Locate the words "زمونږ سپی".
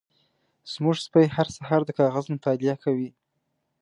0.71-1.25